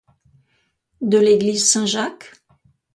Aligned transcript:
De 1.01 1.19
l’église 1.19 1.67
Saint-Jacques? 1.69 2.33